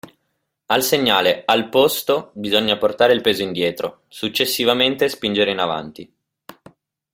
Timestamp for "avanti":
5.59-6.11